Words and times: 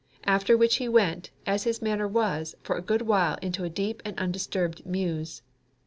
After 0.25 0.57
which 0.57 0.77
he 0.77 0.89
went, 0.89 1.29
as 1.45 1.63
his 1.65 1.79
manner 1.79 2.07
was, 2.07 2.55
for 2.63 2.75
a 2.75 2.81
good 2.81 3.03
while 3.03 3.37
into 3.43 3.63
a 3.63 3.69
deep 3.69 4.01
and 4.03 4.17
undisturbed 4.17 4.83
muse. 4.83 5.43